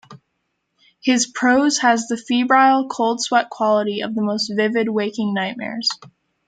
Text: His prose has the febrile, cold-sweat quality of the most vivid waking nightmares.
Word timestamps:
His 1.03 1.27
prose 1.27 1.77
has 1.81 2.07
the 2.07 2.17
febrile, 2.17 2.87
cold-sweat 2.89 3.51
quality 3.51 4.01
of 4.01 4.15
the 4.15 4.23
most 4.23 4.51
vivid 4.51 4.89
waking 4.89 5.31
nightmares. 5.35 5.87